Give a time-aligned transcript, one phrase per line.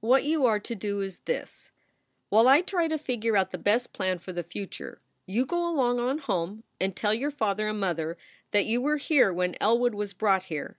[0.00, 1.70] "What you are to do is this:
[2.28, 5.98] While I try to figure out the best plan for the future, you go along
[5.98, 8.18] on home and tell your father and mother
[8.50, 10.76] that you were here when Elwood was brought here.